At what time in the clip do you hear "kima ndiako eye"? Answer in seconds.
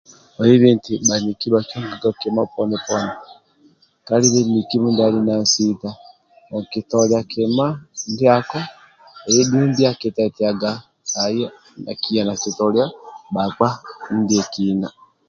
7.31-9.41